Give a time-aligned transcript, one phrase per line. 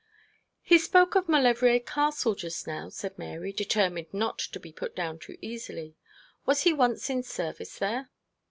[0.63, 5.19] 'He spoke of Maulevrier Castle just now,' said Mary, determined not to be put down
[5.19, 5.95] too easily.
[6.43, 8.09] 'Was he once in service there?'